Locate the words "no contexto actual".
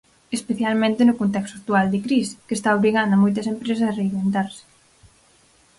1.05-1.85